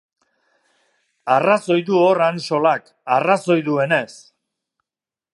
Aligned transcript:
Arrazoi 1.33 1.77
du 1.89 1.99
hor 2.05 2.23
Ansolak, 2.27 2.89
arrazoi 3.17 3.59
duenez. 3.69 4.09